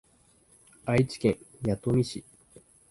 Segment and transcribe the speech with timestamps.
[0.83, 2.23] 愛知県弥富市